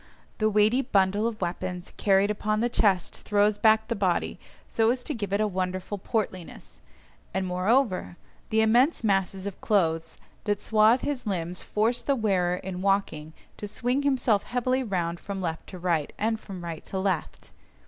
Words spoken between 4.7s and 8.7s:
as to give it a wonderful portliness, and moreover, the